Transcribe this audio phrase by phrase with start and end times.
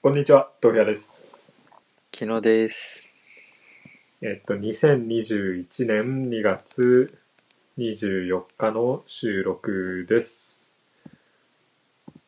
[0.00, 1.52] こんにちは、豆腐屋です。
[2.14, 3.08] 昨日です。
[4.22, 7.18] えっと、2021年2月
[7.76, 10.68] 24日の収録です。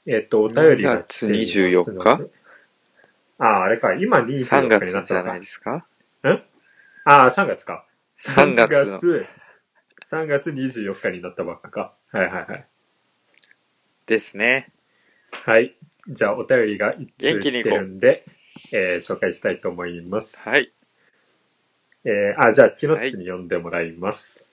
[0.04, 2.30] えっと、お便りが来ていますので2月24日
[3.38, 5.47] ああ、あれか、今24 3日にな月ったのかじゃないで。
[5.47, 5.87] すか？
[7.05, 7.87] ああ、3月か。
[8.21, 8.99] ?3 月の。
[8.99, 9.27] 3月、
[10.11, 11.95] 3月24日になったばっかか。
[12.11, 12.67] はいはいはい。
[14.07, 14.73] ですね。
[15.31, 15.77] はい。
[16.09, 18.24] じゃあ、お便りが一通来てるんで、
[18.73, 20.48] えー紹介したいと思います。
[20.48, 20.72] はい。
[22.04, 24.50] えーあ、じゃあ、キノッチに読んでもらいます。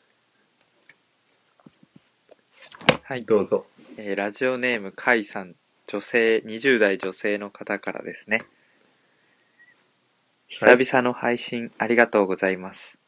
[3.04, 3.24] はい。
[3.24, 3.66] どうぞ。
[3.98, 5.56] えーラジオネーム、カイさん。
[5.88, 8.40] 女性、20代女性の方からですね。
[10.50, 13.00] 久々の配信ありがとうございます。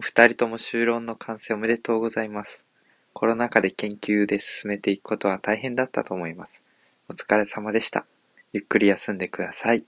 [0.00, 2.66] お二人とも修論の完成おめでとうございます。
[3.12, 6.64] コロナ禍で研究で進めていくことは大変だったと思います。
[7.10, 8.04] お疲れ様でした。
[8.52, 9.82] ゆっくり休んでください。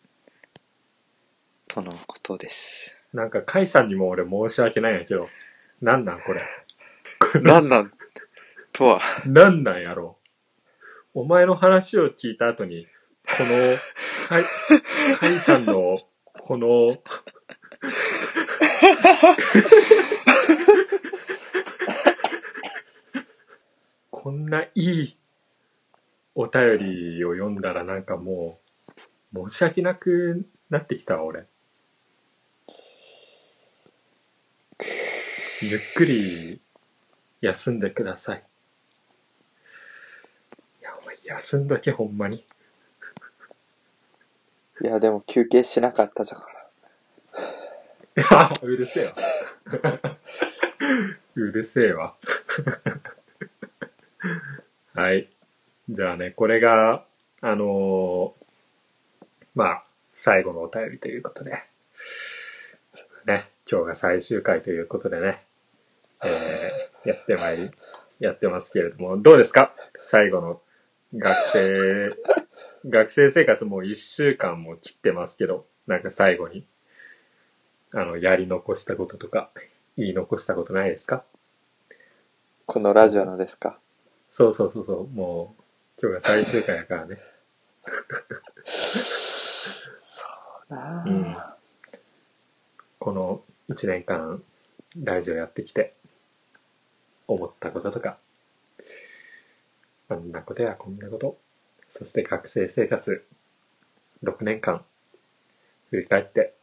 [1.69, 2.97] とのことです。
[3.13, 5.29] なんか、カイさんにも俺申し訳ないんやけど、
[5.83, 6.43] なんなんこれ？
[7.43, 7.93] なんなん？
[8.73, 9.01] とは。
[9.29, 10.17] なんなんやろ？
[11.15, 11.21] う。
[11.21, 12.87] お前の話を聞いた後に、
[13.27, 13.77] この、
[14.29, 14.45] カイ、
[15.19, 17.03] カイさんの、この、
[24.11, 25.17] こんないい
[26.35, 28.61] お便りを読んだらなんかも
[29.35, 31.47] う、申し訳なくなってきたわ、俺。
[35.63, 36.61] ゆっくり
[37.41, 38.45] 休んでください。
[40.81, 42.47] いや、お前休んどけ、ほんまに。
[44.83, 46.61] いや、でも休憩しなかったじゃから。
[48.31, 49.15] あ うるせえわ。
[51.35, 52.17] うるせえわ。
[54.95, 55.31] はい。
[55.91, 57.05] じゃあね、これが、
[57.43, 58.45] あのー
[59.55, 61.51] まあ、最後のお便りということで、
[63.27, 65.43] ね、今日が最終回ということでね、
[66.25, 67.71] えーやってまいり、
[68.21, 69.75] やってますけれども、どうですか？
[70.01, 70.61] 最後の
[71.17, 72.11] 学生、
[72.89, 76.67] 学生生活もう一週間も切ってますけど、なんか最後に、
[77.93, 79.51] あの、やり残したこととか、
[79.97, 81.25] 言い残したことないですか？
[82.67, 83.79] このラジオのですか？
[84.31, 85.60] そうそうそうそう、もう、
[86.03, 87.19] 今日が最終回やからね。
[88.65, 90.25] そ
[90.71, 91.35] うなうん。
[92.99, 94.43] この1年間、
[94.99, 95.93] ラジオやってきて、
[97.29, 98.17] 思ったこととか、
[100.09, 101.37] あんなことやこんなこと、
[101.91, 103.23] そして学生生活、
[104.25, 104.83] 6年間、
[105.91, 106.55] 振り返って、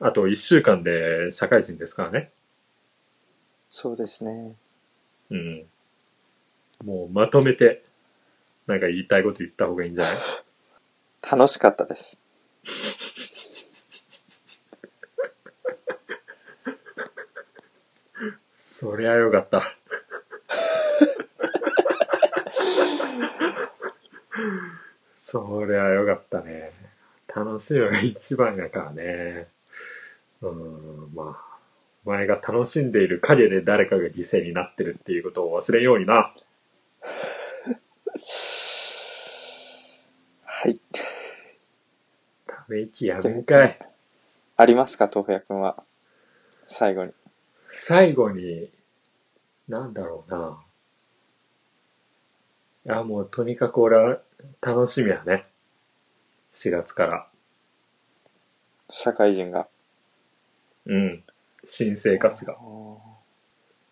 [0.00, 2.30] あと1週間で社会人ですからね。
[3.70, 4.56] そうですね。
[5.30, 5.64] うん。
[6.84, 7.82] もうまとめて、
[8.66, 10.14] なんか言いたいこと言った方がいいんじゃない？
[11.30, 12.20] 楽しかったです。
[18.56, 19.62] そりゃよかった。
[25.16, 26.72] そりゃよかったね。
[27.34, 29.46] 楽しいのが一番やからね。
[30.42, 31.58] うん、まあ、
[32.04, 36.34] お前が楽しんでいる影で誰かが犠牲になってるっていうことを忘れんようにな。
[40.62, 40.80] はい。
[42.46, 43.78] ため息やめんかい。
[44.56, 45.82] ありますか、豆腐屋くんは？
[46.68, 47.10] 最後に。
[47.72, 48.70] 最後に、
[49.66, 50.62] なんだろうな。
[52.86, 54.20] いや、もうとにかく俺は
[54.60, 55.48] 楽しみやね。
[56.52, 57.26] 4月から。
[58.88, 59.66] 社会人が？
[60.86, 61.24] うん。
[61.64, 62.56] 新生活が。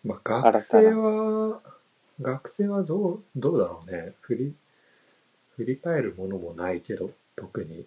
[0.05, 1.61] まあ、学生なは、
[2.21, 4.13] 学生はどう、どうだろうね。
[4.21, 4.55] 振り、
[5.61, 7.85] 振り返るものもないけど、特に。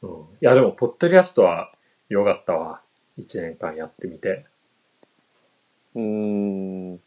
[0.00, 0.10] うん。
[0.10, 1.70] いや、でも、ポッドキャストは
[2.08, 2.80] 良かったわ。
[3.18, 4.46] 1年間やってみて。
[5.94, 7.00] うーん。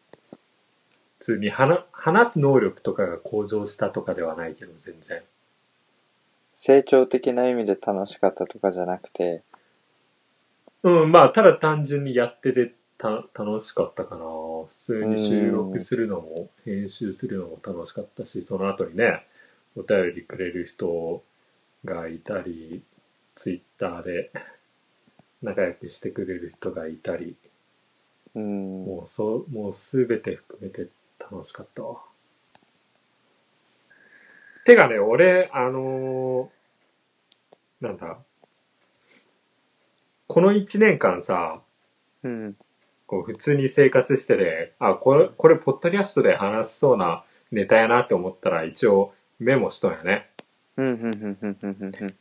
[1.17, 5.23] 普通に話話す能力とかが向上したとかではないけど、全然。
[6.53, 9.41] 成長的な意味で楽しかったとかじゃなくて、
[10.83, 14.25] うん、まあ、ただ単純にやっててた楽しかったかな。
[14.25, 19.25] 普通に収録するのも、編集するのも楽しかったし、その後にね、
[19.75, 21.23] お便りくれる人
[21.85, 22.83] がいたり、
[23.35, 24.31] ツイッターで
[25.41, 27.37] 仲良くしてくれる人がいたり、
[28.35, 28.85] うーん。
[28.85, 30.87] もうそう、もうすべて含めて
[31.19, 32.01] 楽しかったわ。
[34.65, 38.19] てかね、俺、あのーなんだ、
[40.27, 41.61] この一年間さ、
[42.23, 42.55] うん。
[43.07, 50.29] こう普通に生活してて、あ、これ、これ、ポッドキャストで話しそうなネタやなって思ったら、一応メモしとんやね。
[50.77, 52.15] ううん、うん、うん、うん、うん、うんうん。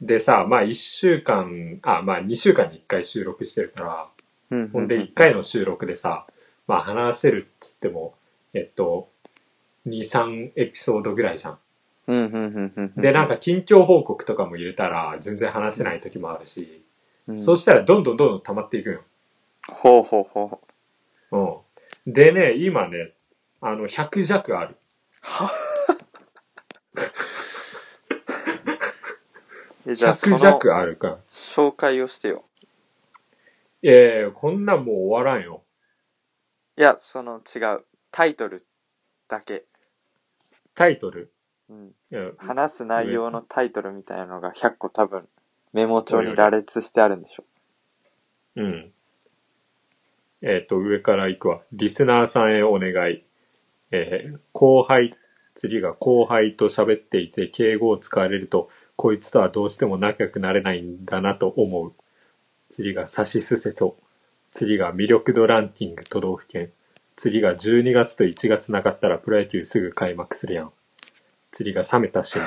[0.00, 4.08] でさ、まあ1週間、あ、まあ2週間に1回収録してるから、
[4.50, 6.26] うん、ほんで1回の収録でさ、
[6.68, 8.14] まあ話せるっつっても、
[8.54, 9.08] えっと、
[9.86, 11.58] 2、3エピソードぐらいじゃん。
[12.06, 13.00] うん、うん、うん、うん。
[13.00, 16.84] で、なんか近況報告とかも入れたら全然話せない時もあるし、
[17.26, 19.02] うん、そうしたらどんどんどんどん溜まっていくよ。
[19.68, 20.60] ほうほうほ
[21.32, 21.36] う。
[22.06, 22.12] うん。
[22.12, 23.12] でね、今ね、
[23.60, 24.76] あの、100弱ある。
[29.86, 31.18] えじゃあ、そ100の弱あるから。
[31.30, 32.44] 紹介をしてよ。
[33.82, 35.62] いやいやこんなんもう終わらんよ。
[36.76, 37.84] いや、その違う。
[38.10, 38.64] タイトル
[39.28, 39.64] だけ。
[40.74, 41.32] タイトル？
[41.68, 41.86] うん。
[41.88, 45.28] いや話す内容のタイトルみたいなのが100個多分、
[45.72, 47.44] メモ帳に羅列してあるんでしょ。
[48.56, 48.92] うん。
[50.42, 51.62] えっ、と、上から行くわ。
[51.72, 53.24] リスナーさんへお願い。
[53.90, 55.16] えー後輩、
[55.54, 61.92] 次が後輩と喋っていて敬語を使われると、こいつとはどうしても仲良くなれないんだなと思う。
[62.68, 63.96] 次がサシスセソ。
[64.50, 66.72] 次が魅力度ランキング都道府県。
[67.16, 70.72] 次が12月と1月なかったらプロ野球すぐ開幕するやん。
[71.50, 72.42] 次が冷めた旬。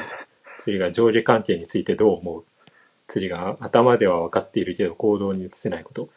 [0.60, 2.46] 次が上下関係についてどう思う
[3.08, 6.10] 次が頭では分かっているけど行動に移せないこと。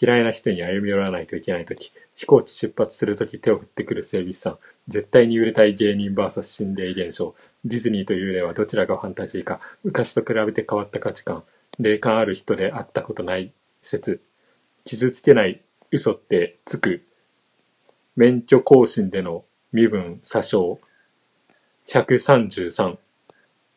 [0.00, 4.58] 嫌いな人に歩み寄らないといけないとき、飛行機出発するとき手を振ってくる整備士さん、
[4.88, 7.34] 絶対に売れたい芸人 VS 心霊現象、
[7.66, 11.44] ディズニーと幽霊はどちらがファンタジーか、昔と比べて変わった価値観、
[11.78, 13.52] 霊感ある人で会ったことない
[13.82, 14.22] 説、
[14.84, 15.60] 傷つけない
[15.90, 17.02] 嘘ってつく、
[18.16, 20.80] 免許更新での身分詐称、
[21.88, 22.96] 133、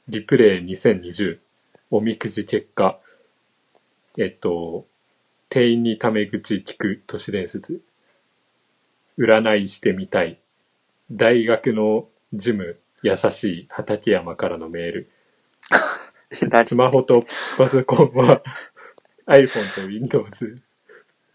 [0.08, 1.40] リプレイ2020、
[1.92, 3.00] おみくじ結果、
[4.18, 4.86] えっと、
[5.54, 7.84] 店員にタメ口聞く都市伝説。
[9.20, 10.40] 占いしてみたい。
[11.12, 15.12] 大学のジム優しい畠山からのメール。
[16.64, 17.24] スマホと
[17.56, 18.42] パソコンは
[19.28, 20.60] iPhone と Windows。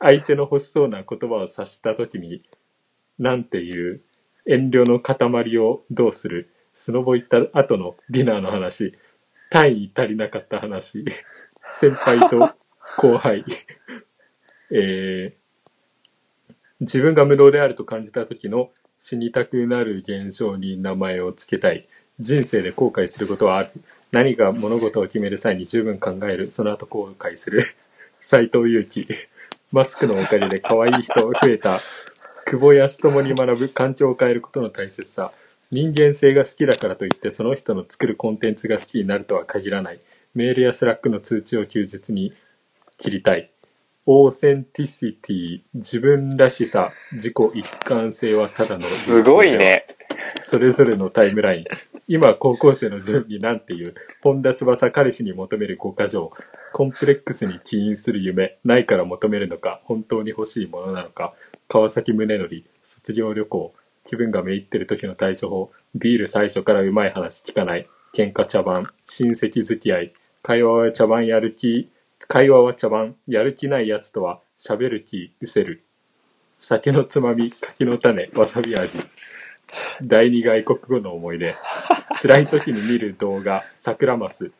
[0.01, 2.43] 相手の欲しそうな言葉を察したときに、
[3.21, 4.01] なんていう
[4.47, 6.51] 遠慮の塊をどうする？
[6.75, 8.99] スノボ行った後のディナーの話。
[9.49, 11.05] 単位足りなかった話。
[11.71, 12.53] 先輩と
[12.97, 13.45] 後輩。
[14.71, 15.49] えー
[16.81, 18.71] 自分が無能であると感じた時の
[19.01, 21.89] 死にたくなる現象に名前を付けたい。
[22.21, 23.71] 人生で後悔することはある。
[24.11, 26.51] 何か物事を決める際に十分考える。
[26.51, 27.63] その後後悔する。
[28.21, 29.09] 斎藤佑樹。
[29.73, 31.81] マスクのおかげで可愛い人増えた。
[32.47, 35.33] 久保康友に学ぶ環境を変えることの大切さ。
[35.71, 40.01] 人間性が好きだからといってその人の作るコンテンツが好きになるとは限らない。
[40.35, 42.33] メールやスラックの通知を休日に
[42.99, 43.51] 切りたい。
[44.11, 48.81] オーセンティシティ、自分らしさ、自己一貫性はただの。
[48.81, 49.53] すごい。
[49.53, 49.85] ね。
[50.41, 51.65] それぞれのタイムライン。
[52.09, 56.33] 今、高校生の自分になんていう、本田翼彼氏に求める5箇条、
[56.73, 61.35] コンプレックスに起因する夢、ないから求めるのか、本当に欲しいものなのか、
[61.69, 63.75] 川崎宗則、卒業旅行、
[64.07, 70.13] 気分がめいってる時の対処法、ビール最初からうまい話聞かない、喧嘩茶番、親戚付き合い、
[70.43, 71.91] 会話は茶番やる気、
[72.31, 75.83] 会話は茶番、やる気ないやつとは喋る気、失せる。
[76.59, 79.01] 酒のつまみ、柿の種、わさび味。
[80.03, 81.57] 第二外国語の思い出。
[82.21, 84.53] 辛い時に見る動画、桜マス。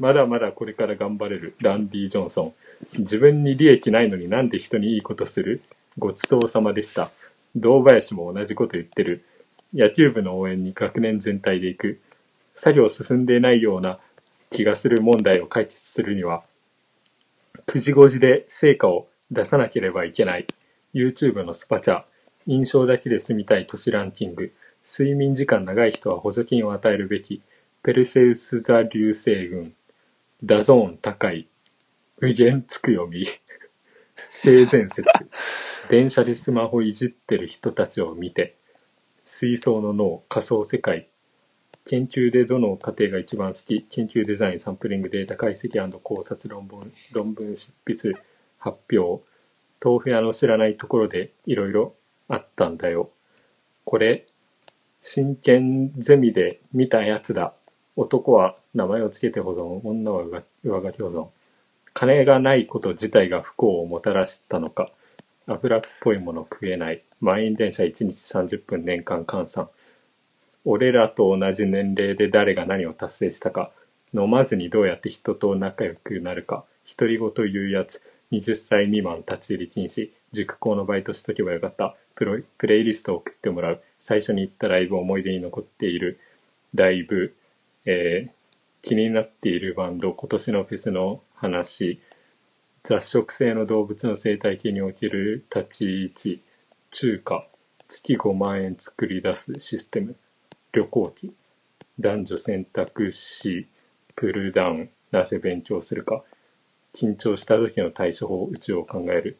[0.00, 2.54] まだまだこれから頑張れる、ランディ・ジョンソン。
[2.98, 5.62] 自分に利益ないのになんで人にいいことする？
[5.96, 7.12] ごちそうさまでした。
[7.54, 9.24] 堂林も同じこと言ってる。
[9.72, 12.00] 野球部の応援に学年全体で行く。
[12.56, 14.00] 作業進んでいないような
[14.50, 16.42] 気がする問題を解決するには、
[17.70, 20.46] 9時5時で成果を出さなければいけない。
[20.92, 22.02] YouTube のスパチャ。
[22.48, 24.52] 印象だけで住みたい都市ランキング。
[24.84, 27.42] 睡眠時間長い人は補助金を与えるべき。
[27.84, 29.72] ペルセウス座流星群。
[30.42, 31.46] ダゾーン高い。
[32.18, 33.24] 無限つく読み。
[34.28, 35.06] 性善説。
[35.88, 38.56] 電車でスマホいじってる人たちを見て。
[39.24, 41.09] 水槽の脳、仮想世界。
[41.90, 48.14] 研究でどの過程が一番好き研究デザイン、サンプリング、データ解析考察論文、論文執筆、
[48.58, 49.24] 発表。
[49.84, 51.94] 豆腐屋の知らないところでいろいろ
[52.28, 53.10] あったんだよ。
[53.84, 54.28] これ、
[55.00, 57.54] 真剣ゼミで見たやつだ。
[57.96, 61.26] 男は名前をつけて保存、女は上書き保存。
[61.92, 64.92] 金がないこと自体が不幸をもたらしたのか。
[65.48, 67.02] 油っぽいもの食えない。
[67.20, 69.70] 満員電車1日30分年間換算。
[70.64, 73.70] 俺らと同じ年齢で誰が何を達成したか。
[74.12, 76.64] 飲まずにどうやって人と仲良くなるか。
[76.98, 78.02] 独り言言うやつ。
[78.32, 80.10] 20歳未満立ち入り禁止。
[80.32, 81.96] 塾校のバイトしとけばよかった。
[82.14, 83.82] プロプレイリストを送ってもらう。
[83.98, 86.20] 最初に行ったライブ思い出に残っている
[86.74, 87.34] ライブ。
[87.86, 88.40] えー
[88.82, 92.00] 気になっているバンド、今年のフェスの話、
[92.82, 96.42] 雑食性の動物の生態系における立ち位置、
[96.90, 97.46] 中華、
[97.88, 100.16] 月5万円作り出すシステム、
[100.72, 101.32] 旅行記、
[101.98, 103.66] 男女選択肢、
[104.14, 106.22] プルダウン、なぜ勉強するか、
[106.94, 109.38] 緊張した時の対処法、宇宙を考える、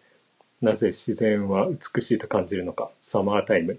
[0.61, 3.79] なぜ自然は美しいと感じるのか、サマータイム、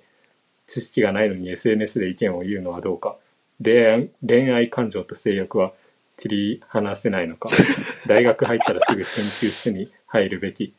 [0.67, 3.17] 知識がないのに SNS で意見を言うのはどうか、
[3.63, 5.73] 恋愛恋愛感情と性欲は
[6.17, 7.49] 切り離せないのか？
[8.07, 9.07] 大学入ったらすぐ研究
[9.49, 10.73] 室に入るべき。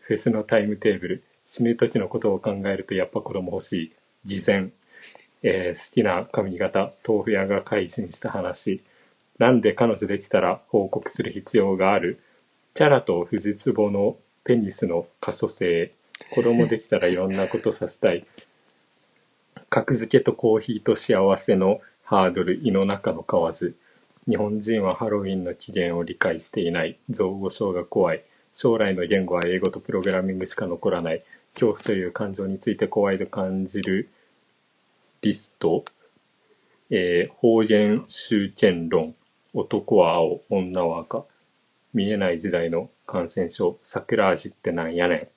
[0.00, 1.22] フェスのタイムテーブル。
[1.46, 3.92] 死ぬ時のことを考えるとやっぱ子供欲しい。
[4.24, 4.70] 事前、
[5.42, 8.82] えー好きな髪型豆腐屋が開示にした話。
[9.38, 12.20] なんで彼女できたら報告する必要がある？
[12.74, 15.92] キャラとフジツボのペニスの可塑性。
[16.34, 18.26] 子供できたらいろんなことさせたい。
[19.70, 23.74] 格付けとコーヒーと幸せのハードル胃の中の蛙
[24.26, 26.98] 日本人はハロウィンの起源を理解していない。
[27.10, 28.22] 造語症が怖い。
[28.52, 31.22] 将来の言語は英語とプログラミングしか残らない。
[31.54, 34.08] 恐怖という感情について怖いと感じる
[35.22, 35.84] リスト、
[36.90, 39.14] えー方言集権論
[39.54, 41.24] 男は青女は赤
[41.94, 45.28] 見えない時代の感染症桜味ってなんやねん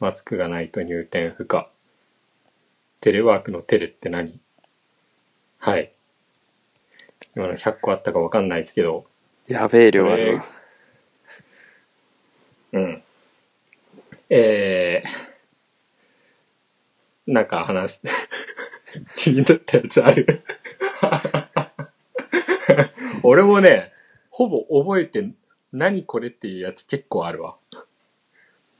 [0.00, 1.68] マスクがないと入店不可
[3.00, 4.40] テレワークのテレって何
[5.58, 5.92] はい。
[7.36, 9.06] 今の100個あったかわかんないですけど、
[9.46, 10.44] やべえ量あるわ。
[12.72, 13.02] うん。
[14.28, 18.00] えー、なんか話、
[19.14, 20.42] 気になったやつある
[23.22, 23.92] 俺もね、
[24.30, 25.28] ほぼ覚えて、
[25.72, 27.56] 何これっていうやつ結構あるわ。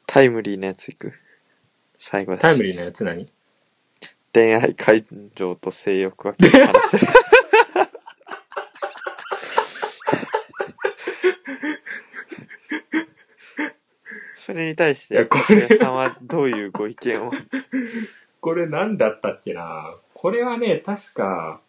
[0.06, 1.12] タイムリーなやついく？
[1.96, 3.30] 最後だしタイムリーなやつ何？
[4.34, 5.02] 恋愛感
[5.34, 7.06] 情と性欲は切り離せる。
[14.34, 17.32] それに対しいやて、これ皆さんはどういうご意見を？
[18.42, 19.94] これ何だったっけな？
[20.12, 21.60] これはね、確か、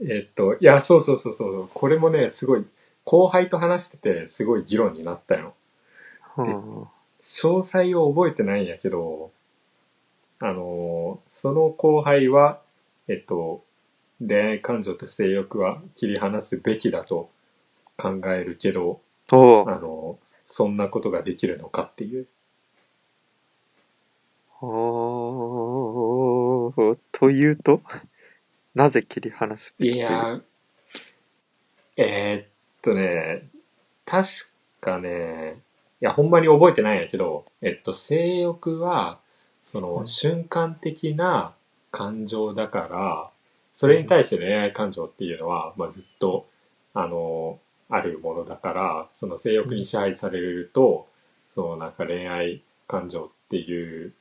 [0.00, 2.64] えっと、いや、そうそうそうそう、これもね、すごい、
[3.04, 5.54] 後輩と話してて、すごい議論になったよ。
[6.36, 6.82] うん
[7.20, 9.30] 詳細を覚えてないんやけど、
[10.40, 12.60] あのーその後輩は、
[13.06, 13.62] えっと、
[14.18, 17.30] 恋愛感情と性欲は切り離すべきだと
[17.96, 19.00] 考えるけど、
[19.30, 19.36] あ
[19.80, 22.26] のーそんなことができるのかっていう。
[24.64, 27.82] おーというと
[28.74, 30.40] なぜ切り離すべきといや、
[31.96, 32.48] えーっ
[32.80, 33.48] とね、
[34.06, 34.28] 確
[34.80, 35.58] かね、
[36.00, 39.18] いや、ほんまに覚えてないんやけど、えっと、性欲は、
[39.62, 40.06] その、うん。
[40.06, 41.54] 瞬間的な
[41.90, 43.30] 感情だから、
[43.74, 46.46] それに対して恋愛感情っていうのは、まあ、ずっと、
[46.94, 51.08] あの、あるものだから、その性欲に支配されると、
[51.54, 54.12] そのなんか恋愛感情っていう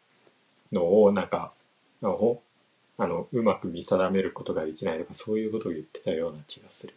[0.71, 1.53] のを、なんか、
[2.01, 2.41] あの、
[2.97, 6.93] あのうまく見定めることができないとか、そういうことを言ってたような気がする。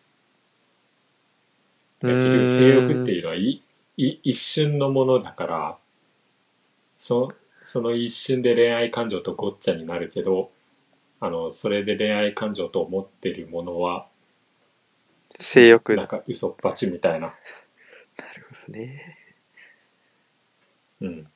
[2.02, 3.62] う結局性欲っていうのはい
[3.96, 5.76] い一瞬のものだから
[6.98, 7.32] そ
[7.66, 10.50] その一瞬で恋愛感情とごっちゃになるけど
[11.20, 14.06] あのそれで恋愛感情と思ってるものは
[15.38, 17.34] 性欲だなんか嘘っぱちみたいな、
[18.68, 19.18] ね。
[21.00, 21.26] うん、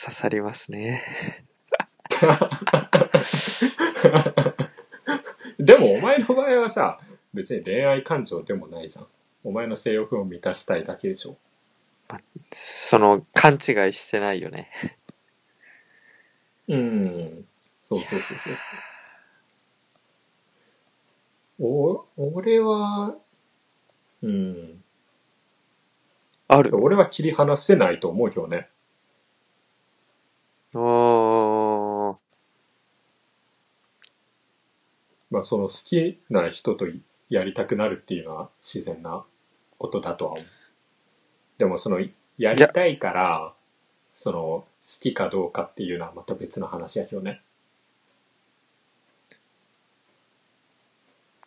[0.00, 1.02] 刺さりますね。
[5.58, 7.00] でもお前の場合はさ
[7.34, 9.06] 別に恋愛感情でもないじゃん。
[9.44, 11.36] お前の性欲を満たしたいだけでしょ。
[12.50, 13.58] その、勘違い
[13.92, 14.70] してないよね。
[16.68, 17.46] うん。
[17.84, 18.38] そうそうそうそう。
[21.58, 23.16] そうお俺は
[24.22, 24.82] うん。
[26.48, 26.74] ある。
[26.80, 28.68] 俺は切り離せないと思うよね。
[30.74, 32.16] おー
[35.38, 36.86] まあその好きな人と
[37.30, 39.24] やりたくなるっていうのは自然な
[39.78, 40.44] ことだとは思う。
[41.58, 42.00] でもその
[42.38, 43.54] やりたいから、
[44.16, 44.66] その好
[45.00, 47.40] きかどうかっていうのはまた別の話やけどね。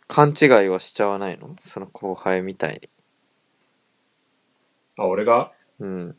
[0.07, 1.57] 勘違いはしちゃわないの？
[1.59, 2.89] その後輩みたいに。
[4.97, 6.15] あ、俺が、うん。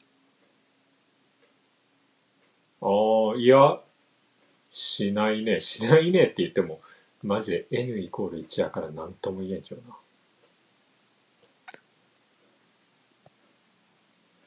[2.82, 2.86] あ
[3.34, 3.80] あ、いや、
[4.70, 5.62] しないね。
[5.62, 6.80] しないねって言っても、
[7.22, 9.96] マジで N イコール1やから何とも言えんけどな。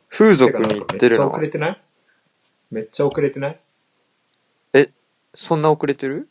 [0.09, 1.31] 風俗に行ってるの？
[1.31, 1.81] はめっちゃ遅れてない？
[2.71, 3.59] めっちゃ遅れてない？
[5.33, 6.29] そんな遅れてる？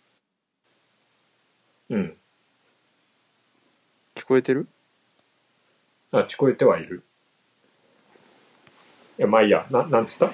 [1.91, 2.17] うん。
[4.15, 4.69] 聞こえてる？
[6.13, 7.03] あ、聞こえてはいる。
[9.19, 9.67] いや、まあいいや。
[9.71, 10.33] な、なんつった？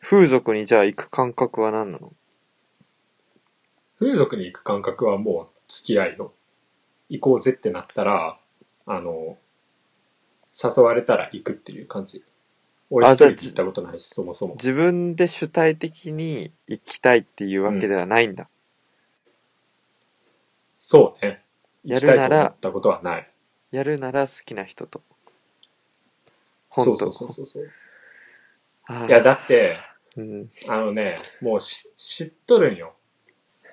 [0.00, 2.12] 風俗にじゃあ行く感覚は何なの？
[3.98, 6.32] 風俗に行く感覚はもう付き合いの。
[7.08, 8.38] 行こうぜってなったら、
[8.86, 9.36] あの、
[10.52, 12.22] 誘われたら行くっていう感じ。
[12.90, 14.54] 俺一人で行ったことないし、そもそも。
[14.54, 18.48] 自分で主体的に行きたいっていうわけではないんだ。
[20.78, 21.42] そうね。
[21.84, 23.30] やるなら行きたいと思ったことはない。
[23.72, 25.02] やるなら好きな人と。
[26.72, 27.70] そう本当そうそうそうそう。
[28.86, 29.76] あーいや、だって、
[30.16, 30.50] うん。
[30.68, 32.94] あのね、もうし知っとるんよ。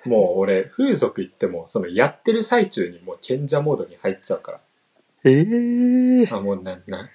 [0.04, 4.60] もう俺、風俗行っても、そのやってる最中にもう賢者モードに入っちゃうから。
[5.24, 6.36] ええー。
[6.36, 7.08] あ、もうな、な、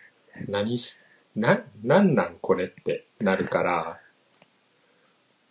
[0.47, 0.97] 何し、
[1.35, 3.99] な、なんなんこれってなるから。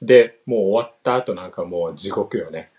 [0.03, 2.71] で、もう終わった後なんかもう地獄よね。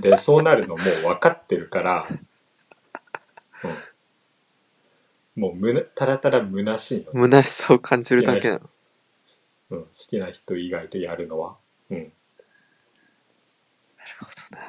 [0.00, 2.08] で、そうなるのもう分かってるから、
[5.36, 7.24] うん、もうむな、ただただ虚しいの。
[7.24, 8.70] 虚しさを感じるだけなの。
[9.70, 11.56] うん、好きな人以外とやるのは。
[11.90, 12.12] うん。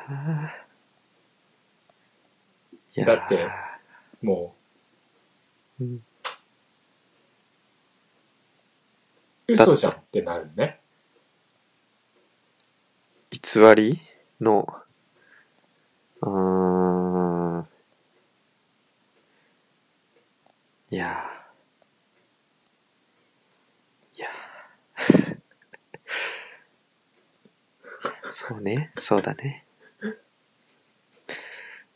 [0.07, 3.47] あーいやーだって
[4.21, 4.55] も
[5.79, 5.83] う。
[5.83, 6.03] ん。
[9.47, 10.79] う、嘘じゃんってなるね。
[13.31, 13.39] 偽
[13.75, 13.99] り
[14.39, 14.67] の、
[16.21, 17.67] うーん。
[20.91, 25.35] いやーいやー
[28.37, 29.63] そうね、そうだね。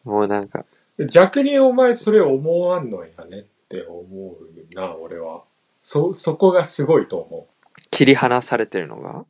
[0.05, 0.65] もうなんか、
[1.11, 4.37] 逆にお前それ思わんのやねって思
[4.71, 5.43] うな、俺は。
[5.83, 7.81] そ、そこがすごいと思う。
[7.91, 9.25] 切り離されてるのが？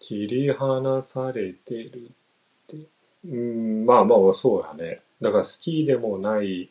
[0.00, 2.76] 切り離されてるって。
[3.26, 5.00] うん、まあまあそうやね。
[5.22, 6.68] だから好きでもない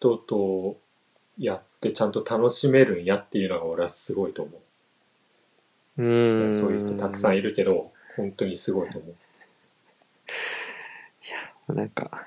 [0.00, 0.76] 人と
[1.38, 4.60] やってちゃんと楽しめるんやっていうのが俺はすごいと思う。
[6.52, 9.14] そういう人たくさんいるけど、本当にすごいと思う。
[11.74, 12.26] なんか、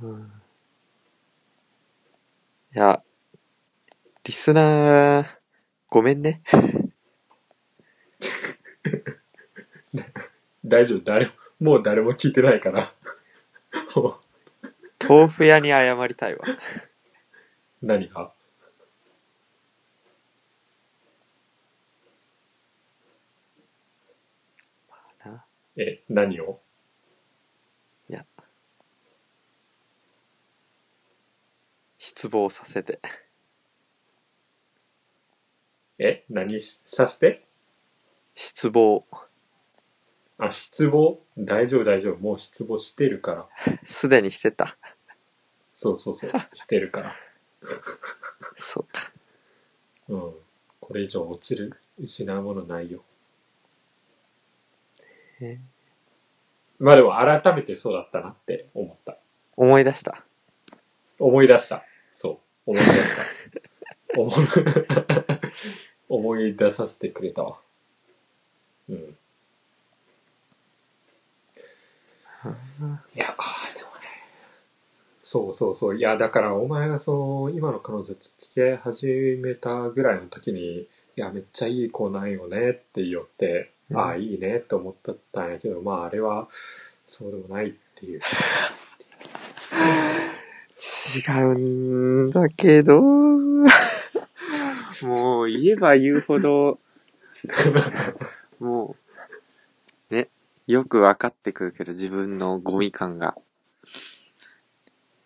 [0.00, 0.32] うん、
[2.74, 3.02] いや、
[4.24, 5.26] リスナー、
[5.88, 6.42] ごめんね。
[10.64, 12.92] 大丈夫、誰も、もう誰も聞いてないから。
[13.94, 14.20] も
[15.08, 16.44] 豆腐屋に謝りたいわ。
[16.46, 16.58] う
[17.86, 18.32] 何が？
[25.76, 26.60] え、何を？
[31.98, 32.98] 失望させて。
[36.00, 37.46] え、何させて？
[38.34, 39.06] 失望。
[40.36, 41.20] あ、失望？
[41.38, 42.16] 大丈夫大丈夫。
[42.18, 43.48] もう失望してるから。
[43.86, 44.76] すでにしてた。
[45.72, 46.32] そうそうそう。
[46.52, 47.16] してるから。
[48.56, 49.12] そうか。
[50.08, 50.34] うん。
[50.80, 53.04] これ以上落ちる、失うものないよ。
[55.42, 55.58] え
[56.78, 59.16] まあでも改めてそうだったなって思った。
[59.56, 60.24] 思い出した。
[61.18, 61.84] 思い出した。
[62.14, 62.70] そう。
[62.70, 64.20] 思い出した。
[64.20, 64.46] 思い
[66.08, 67.58] 思い出させてくれたわ。
[68.88, 68.96] うん。
[73.14, 74.02] いや、あーでもね。
[75.22, 75.96] そうそうそう。
[75.96, 79.06] いや、だからお前がその、今の彼女と付き合い始
[79.40, 86.48] めたぐらいの時に、いや、めっちゃいい子なんよねって言って、うんああ、いいねって思ったったんやけど、まああれは、
[87.06, 88.20] そうでもないっていう。
[90.78, 93.00] 違うんだけど、
[95.04, 96.80] もう言えば言うほど、
[98.58, 98.96] も
[100.10, 100.28] う、ね、
[100.66, 103.36] よく分かってくるけど、自分のゴミ感が。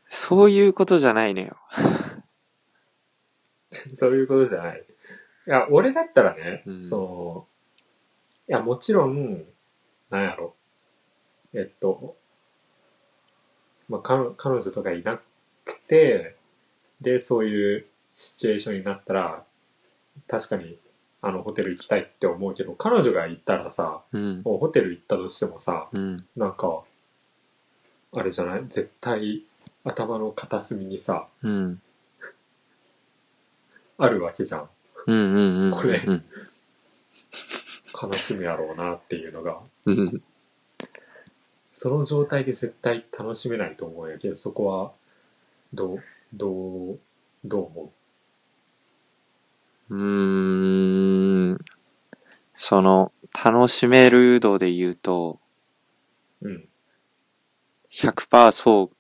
[0.08, 1.56] そういうことじゃないのよ。
[3.94, 4.84] そういうことじゃない。
[5.46, 7.48] いや、俺だったらね、うんその、
[8.48, 9.44] いや、もちろん、
[10.10, 10.54] なんやろ。
[11.52, 12.16] えっと、
[13.88, 15.18] まあ、彼彼女とかいな
[15.64, 16.36] くて、
[17.00, 19.44] で、そういうシチュエーションになったら、
[20.28, 20.78] 確かに、
[21.22, 24.42] あの、ホテル行きたいって思うけど、彼女が行ったらさ、うん。
[24.44, 26.26] もうホテル行ったとしてもさ、うん。
[26.36, 26.82] なんか、
[28.12, 28.62] あれじゃない？
[28.68, 29.42] 絶対、
[29.84, 31.82] 頭の片隅にさ、うん。
[33.98, 34.68] あるわけじゃん。
[35.06, 35.70] うんうんうん。
[35.72, 36.24] これうん。
[38.00, 39.60] 悲しむやろうなっていうのが。
[39.86, 40.22] うん。
[41.72, 44.92] その状態で絶対楽しめないと思うんやけど、そこは、
[45.74, 46.98] どう、どう、
[47.44, 47.92] どう思
[49.90, 49.96] う？
[49.96, 51.58] ーん。
[52.54, 53.12] その、
[53.44, 55.40] 楽しめる度で言うと、
[56.40, 56.68] うん。
[57.90, 58.96] 100%そう、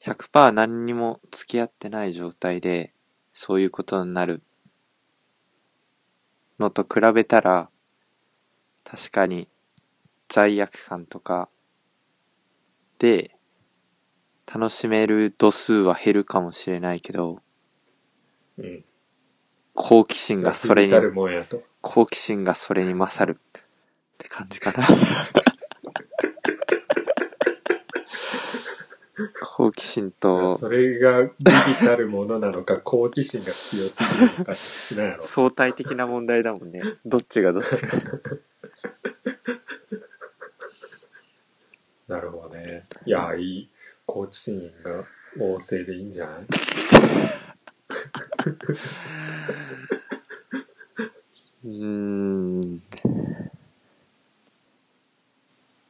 [0.00, 2.94] 100%何にも付き合ってない状態で、
[3.32, 4.42] そういうことになる
[6.58, 7.70] のと比べたら、
[8.94, 9.48] 確かに
[10.28, 11.48] 罪悪感とか
[12.98, 13.34] で、
[14.46, 17.40] 楽しめる度数は減るかもしれないけど、
[18.58, 18.84] うん。
[19.72, 20.92] 好奇心がそれに。
[21.80, 23.40] 好奇心がそれに勝るっ
[24.18, 24.84] て感じかな。
[29.42, 31.52] 好奇心とそれがビビ
[31.86, 35.22] たるものなのか、好奇心が強すぎるのか、しないやろ。
[35.22, 36.82] 相対的な問題だもんね。
[37.04, 37.96] どっちがどっちか。
[42.12, 42.82] なるほどね。
[43.06, 43.68] いや、いい。
[44.04, 45.02] 好奇心が
[45.38, 46.44] 旺盛でいいんじゃない？
[51.64, 51.86] うー
[52.58, 52.82] ん。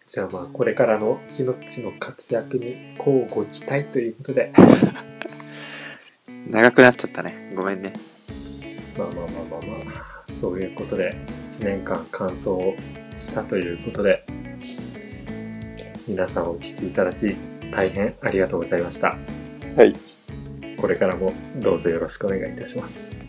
[0.07, 4.53] じゃあまあ、これからのキノッチの活躍にこうご期待ということで、
[6.49, 7.53] 長くなっちゃったね。
[7.57, 7.95] ごめんね。
[8.97, 9.91] まあまあまあまあま
[10.29, 11.17] あ、そういうことで、
[11.51, 12.77] 1年間完走を
[13.17, 14.25] したということで、
[16.13, 17.35] 皆さんお聞きいただき、
[17.71, 19.17] 大変ありがとうございました。
[19.77, 19.95] はい。
[20.77, 23.22] これからもどうぞよろしくお願いいたします。